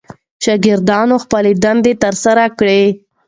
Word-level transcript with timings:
شاګردانو 0.43 1.15
خپلې 1.23 1.51
دندې 1.63 1.93
ترسره 2.03 2.45
کړې. 2.59 2.81